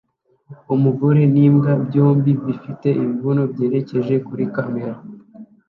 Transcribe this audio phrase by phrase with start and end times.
[0.75, 4.93] umugore n'imbwa byombi bifite ibibuno byerekeje kuri kamera